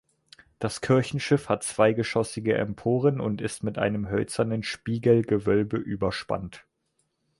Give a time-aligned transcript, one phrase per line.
[0.57, 6.65] Das Kirchenschiff hat zweigeschossige Emporen und ist mit einem hölzernen Spiegelgewölbe überspannt.